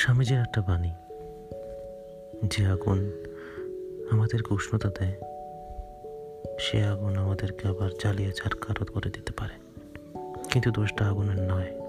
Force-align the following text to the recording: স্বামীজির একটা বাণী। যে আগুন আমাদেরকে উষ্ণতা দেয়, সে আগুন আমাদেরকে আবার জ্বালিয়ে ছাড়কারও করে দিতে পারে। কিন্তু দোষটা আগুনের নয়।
স্বামীজির 0.00 0.38
একটা 0.38 0.60
বাণী। 0.60 0.90
যে 2.44 2.66
আগুন 2.66 3.10
আমাদেরকে 4.10 4.54
উষ্ণতা 4.54 4.88
দেয়, 4.88 5.14
সে 6.60 6.84
আগুন 6.84 7.16
আমাদেরকে 7.16 7.68
আবার 7.68 7.90
জ্বালিয়ে 8.00 8.32
ছাড়কারও 8.32 8.84
করে 8.84 9.10
দিতে 9.10 9.32
পারে। 9.32 9.54
কিন্তু 10.50 10.70
দোষটা 10.70 11.06
আগুনের 11.06 11.42
নয়। 11.42 11.79